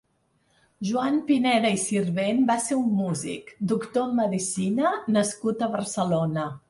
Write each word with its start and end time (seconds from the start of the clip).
Joan 0.91 1.19
Pineda 1.27 1.73
i 1.75 1.81
Sirvent 1.83 2.41
va 2.51 2.55
ser 2.63 2.77
un 2.79 2.89
músic; 3.01 3.51
Doctor 3.73 4.07
en 4.09 4.17
medicina 4.21 4.95
nascut 5.19 5.63
a 5.67 5.69
Barcelona. 5.77 6.49